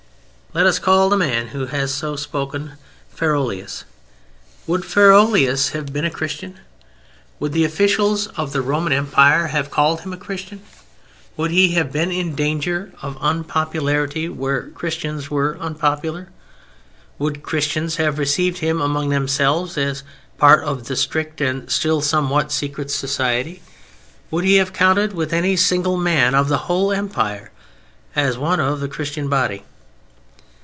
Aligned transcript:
Let 0.53 0.65
us 0.65 0.79
call 0.79 1.07
the 1.07 1.15
man 1.15 1.47
who 1.47 1.67
has 1.67 1.93
so 1.93 2.17
spoken, 2.17 2.73
Ferreolus. 3.09 3.85
Would 4.67 4.81
Ferreolus 4.83 5.69
have 5.69 5.93
been 5.93 6.03
a 6.03 6.09
Christian? 6.11 6.59
Would 7.39 7.53
the 7.53 7.63
officials 7.63 8.27
of 8.35 8.51
the 8.51 8.59
Roman 8.61 8.91
Empire 8.91 9.47
have 9.47 9.71
called 9.71 10.01
him 10.01 10.11
a 10.11 10.17
Christian? 10.17 10.61
Would 11.37 11.51
he 11.51 11.71
have 11.75 11.93
been 11.93 12.11
in 12.11 12.35
danger 12.35 12.91
of 13.01 13.17
unpopularity 13.21 14.27
where 14.27 14.67
Christians 14.71 15.31
were 15.31 15.57
unpopular? 15.57 16.27
Would 17.17 17.43
Christians 17.43 17.95
have 17.95 18.19
received 18.19 18.57
him 18.57 18.81
among 18.81 19.07
themselves 19.07 19.77
as 19.77 20.03
part 20.37 20.65
of 20.65 20.85
their 20.87 20.97
strict 20.97 21.39
and 21.39 21.71
still 21.71 22.01
somewhat 22.01 22.51
secret 22.51 22.91
society? 22.91 23.61
Would 24.31 24.43
he 24.43 24.57
have 24.57 24.73
counted 24.73 25.13
with 25.13 25.31
any 25.31 25.55
single 25.55 25.95
man 25.95 26.35
of 26.35 26.49
the 26.49 26.57
whole 26.67 26.91
Empire 26.91 27.51
as 28.17 28.37
one 28.37 28.59
of 28.59 28.81
the 28.81 28.89
Christian 28.89 29.29
body? 29.29 29.63